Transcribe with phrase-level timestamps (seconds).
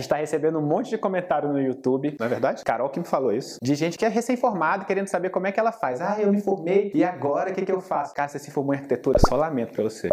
[0.00, 2.64] gente tá recebendo um monte de comentário no YouTube, não é verdade?
[2.64, 3.58] Carol que me falou isso.
[3.62, 6.00] De gente que é recém-formada, querendo saber como é que ela faz.
[6.00, 8.14] Ah, eu me formei, e agora o que, que eu faço?
[8.14, 10.08] Cara, você se formou em arquitetura, só lamento pra você.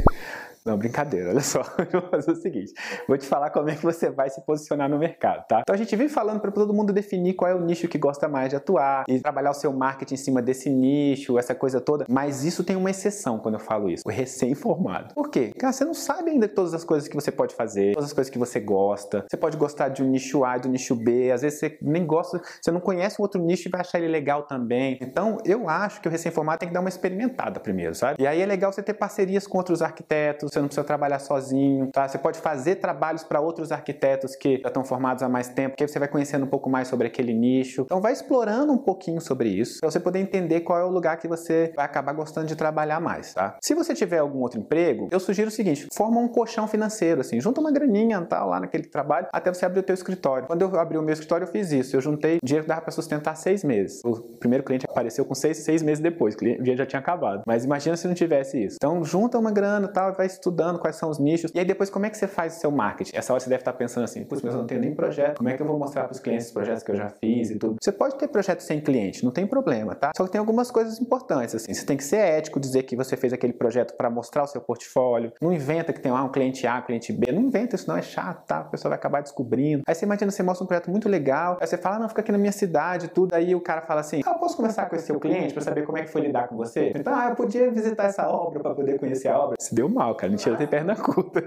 [0.67, 1.63] Não, brincadeira, olha só.
[1.91, 2.73] Vou fazer o seguinte:
[3.07, 5.61] vou te falar como é que você vai se posicionar no mercado, tá?
[5.61, 8.27] Então a gente vem falando para todo mundo definir qual é o nicho que gosta
[8.27, 12.05] mais de atuar e trabalhar o seu marketing em cima desse nicho, essa coisa toda.
[12.09, 15.13] Mas isso tem uma exceção quando eu falo isso: o recém-formado.
[15.15, 15.53] Por quê?
[15.57, 18.29] Cara, você não sabe ainda todas as coisas que você pode fazer, todas as coisas
[18.29, 19.25] que você gosta.
[19.29, 22.05] Você pode gostar de um nicho A e do nicho B, às vezes você nem
[22.05, 24.97] gosta, você não conhece um outro nicho e vai achar ele legal também.
[25.01, 28.21] Então eu acho que o recém-formado tem que dar uma experimentada primeiro, sabe?
[28.21, 31.89] E aí é legal você ter parcerias com outros arquitetos, você não precisa trabalhar sozinho,
[31.91, 32.07] tá?
[32.07, 35.87] Você pode fazer trabalhos para outros arquitetos que já estão formados há mais tempo, que
[35.87, 37.83] você vai conhecendo um pouco mais sobre aquele nicho.
[37.83, 41.17] Então vai explorando um pouquinho sobre isso, para você poder entender qual é o lugar
[41.17, 43.57] que você vai acabar gostando de trabalhar mais, tá?
[43.61, 47.39] Se você tiver algum outro emprego, eu sugiro o seguinte, forma um colchão financeiro, assim,
[47.39, 50.47] junta uma graninha, tá, lá naquele trabalho, até você abrir o teu escritório.
[50.47, 51.95] Quando eu abri o meu escritório, eu fiz isso.
[51.95, 54.01] Eu juntei dinheiro que dava para sustentar seis meses.
[54.03, 57.43] O primeiro cliente apareceu com seis, seis meses depois, o dinheiro já tinha acabado.
[57.45, 58.77] Mas imagina se não tivesse isso.
[58.81, 61.51] Então junta uma grana, tal, vai estudando quais são os nichos.
[61.53, 63.15] E aí depois como é que você faz o seu marketing?
[63.15, 65.37] Essa hora você deve estar pensando assim, putz, mas eu não tenho nem projeto.
[65.37, 67.51] Como é que eu vou mostrar para os clientes os projetos que eu já fiz
[67.51, 67.75] e tudo?
[67.81, 70.11] Você pode ter projeto sem cliente, não tem problema, tá?
[70.15, 71.73] Só que tem algumas coisas importantes assim.
[71.73, 74.61] Você tem que ser ético, dizer que você fez aquele projeto para mostrar o seu
[74.61, 75.33] portfólio.
[75.41, 77.31] Não inventa que tem ah, um cliente A, um cliente B.
[77.31, 78.59] Não inventa isso, não é chato, tá?
[78.59, 79.83] A pessoa vai acabar descobrindo.
[79.87, 82.21] Aí você imagina, você mostra um projeto muito legal, aí você fala, ah, não, fica
[82.21, 83.33] aqui na minha cidade, tudo.
[83.33, 85.97] Aí o cara fala assim, ah, posso conversar com esse seu cliente para saber como
[85.97, 86.93] é que foi lidar com você?
[86.95, 89.57] Então, ah, eu podia visitar essa obra para poder conhecer a obra.
[89.59, 90.31] Se deu mal, cara.
[90.31, 91.43] Mentira, tem perna curta.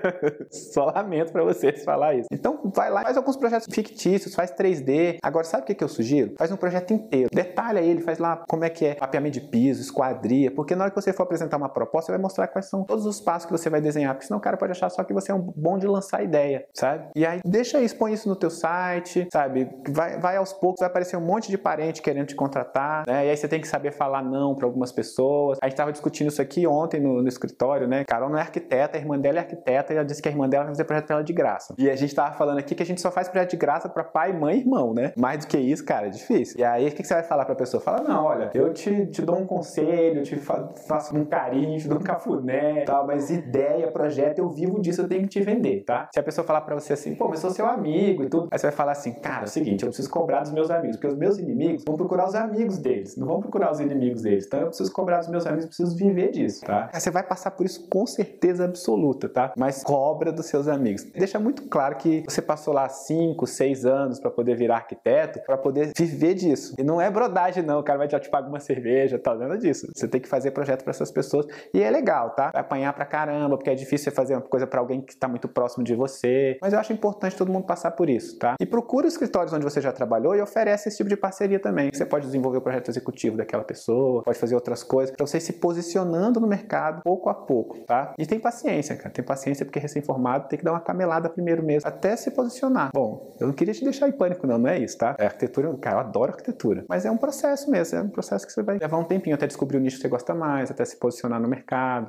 [0.50, 2.28] Só lamento para vocês falar isso.
[2.32, 5.18] Então, vai lá, faz alguns projetos fictícios, faz 3D.
[5.22, 6.34] Agora, sabe o que, que eu sugiro?
[6.38, 7.28] Faz um projeto inteiro.
[7.32, 10.90] Detalha ele, faz lá como é que é mapeamento de piso, esquadria, porque na hora
[10.90, 13.52] que você for apresentar uma proposta, você vai mostrar quais são todos os passos que
[13.52, 15.78] você vai desenhar, porque senão o cara pode achar só que você é um bom
[15.78, 17.08] de lançar ideia, sabe?
[17.14, 19.68] E aí, deixa isso, põe isso no teu site, sabe?
[19.90, 23.26] Vai, vai aos poucos, vai aparecer um monte de parente querendo te contratar, né?
[23.26, 25.58] E aí você tem que saber falar não para algumas pessoas.
[25.60, 28.04] A gente tava discutindo isso aqui ontem no, no escritório, né?
[28.04, 30.48] Carol não é arquiteta, a irmã dela é arquiteta e ela disse que a irmã
[30.48, 31.74] dela vai fazer projeto pra ela de graça.
[31.76, 34.04] E a gente tava falando aqui que a gente só faz projeto de graça para
[34.04, 35.12] pai, mãe e irmão, né?
[35.16, 36.56] Mais do que isso, cara, é difícil.
[36.58, 37.80] E aí, o que, você vai falar pra pessoa?
[37.80, 41.78] Fala, não, olha, eu te, te dou um conselho, eu te fa faço um carinho,
[41.78, 45.40] te dou um cafuné, tal, mas ideia, projeto, eu vivo disso, eu tenho que te
[45.40, 46.08] vender, tá?
[46.12, 48.58] Se a pessoa falar pra você assim, pô, mas sou seu amigo e tudo, aí
[48.58, 51.08] você vai falar assim, cara, é o seguinte, eu preciso cobrar dos meus amigos, porque
[51.08, 54.46] os meus inimigos vão procurar os amigos deles, não vão procurar os inimigos deles.
[54.46, 56.90] Então eu preciso cobrar dos meus amigos, preciso viver disso, tá?
[56.92, 59.52] Você vai passar por isso com certeza absoluta, tá?
[59.56, 61.04] Mas cobra dos seus amigos.
[61.04, 65.56] Deixa muito claro que você passou lá 5, 6 anos para poder virar arquiteto, para
[65.56, 66.74] poder viver disso.
[66.78, 67.80] E não é brodagem, não.
[67.80, 69.88] O cara vai te pagar uma cerveja, tal, nada disso.
[69.94, 71.46] Você tem que fazer projeto para essas pessoas.
[71.72, 72.50] E é legal, tá?
[72.52, 75.28] Vai apanhar pra caramba, porque é difícil você fazer uma coisa para alguém que está
[75.28, 76.58] muito próximo de você.
[76.60, 78.56] Mas eu acho importante todo mundo passar por isso, tá?
[78.60, 81.90] E procura escritórios onde você já trabalhou e oferece esse tipo de parceria também.
[81.92, 85.54] Você pode desenvolver o projeto executivo daquela pessoa, pode fazer outras coisas, para você se
[85.54, 88.14] posicionando no mercado pouco a pouco, tá?
[88.18, 89.10] E tem paciência, cara.
[89.10, 92.90] Tem paciência porque recém-formado tem que dar uma camelada primeiro mesmo, até se posicionar.
[92.94, 95.16] Bom, eu não queria te deixar em pânico, não, não é isso, tá?
[95.18, 96.84] É arquitetura, cara, eu adoro arquitetura.
[96.88, 99.46] Mas é um processo mesmo, é um processo que você vai levar um tempinho até
[99.46, 102.08] descobrir o nicho que você gosta mais, até se posicionar no mercado.